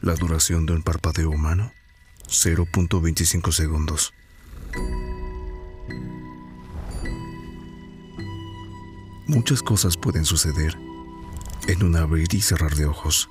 [0.00, 1.72] La duración de un parpadeo humano,
[2.28, 4.14] 0.25 segundos.
[9.26, 10.78] Muchas cosas pueden suceder
[11.66, 13.28] en un abrir y cerrar de ojos.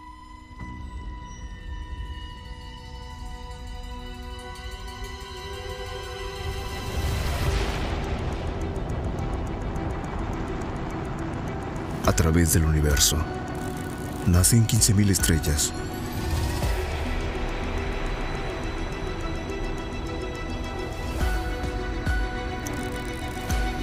[12.05, 13.17] A través del universo,
[14.27, 15.73] nacen 15.000 estrellas.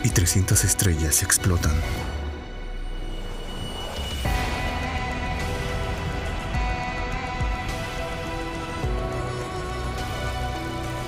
[0.05, 1.73] Y 300 estrellas explotan.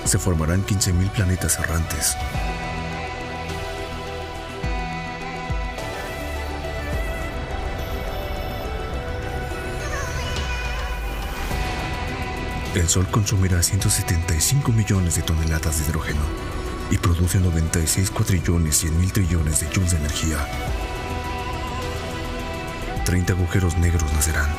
[0.03, 2.17] Se formarán 15.000 planetas errantes.
[12.73, 19.11] El Sol consumirá 175 millones de toneladas de hidrógeno y produce 96 cuatrillones 100 mil
[19.11, 20.37] trillones de joules de energía.
[23.05, 24.49] 30 agujeros negros nacerán.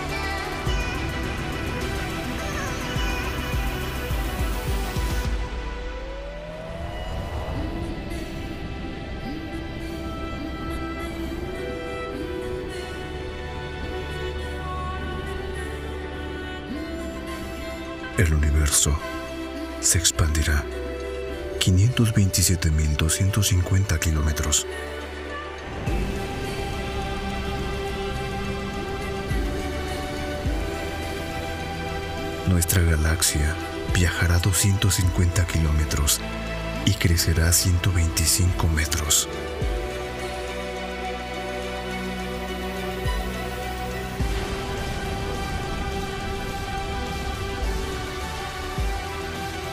[18.17, 18.99] El universo
[19.81, 20.65] se expandirá
[21.59, 24.67] 527.250 kilómetros.
[32.48, 33.55] Nuestra galaxia
[33.95, 36.20] viajará 250 kilómetros
[36.87, 39.28] y crecerá 125 metros.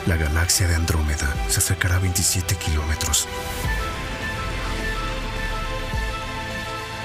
[0.06, 3.26] La galaxia de Andrómeda se acercará a 27 kilómetros.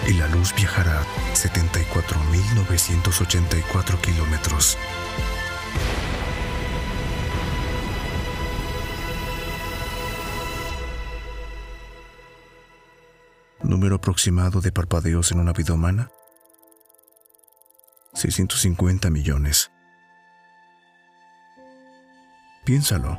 [0.08, 4.78] Y la luz viajará a 74.984 kilómetros.
[13.64, 16.12] Número aproximado de parpadeos en una vida humana.
[18.14, 19.72] 650 millones.
[22.64, 23.18] Piénsalo.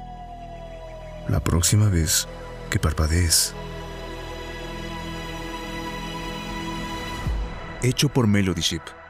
[1.28, 2.28] La próxima vez
[2.70, 3.54] que parpadees.
[7.82, 9.01] Hecho por Melody Ship.